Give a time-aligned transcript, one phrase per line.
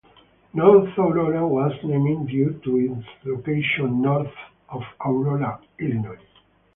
[0.55, 4.33] North Aurora was named due to its location north
[4.69, 6.17] of Aurora, Illinois.